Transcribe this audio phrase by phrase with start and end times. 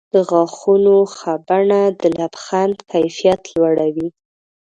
[0.13, 4.07] د غاښونو ښه بڼه د لبخند کیفیت لوړوي.